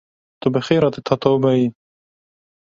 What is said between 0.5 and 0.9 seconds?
bi xêr